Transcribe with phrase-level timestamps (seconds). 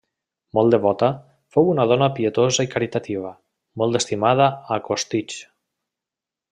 [0.57, 1.09] Molt devota,
[1.57, 3.35] fou una dona pietosa i caritativa,
[3.83, 5.41] molt estimada a Costitx.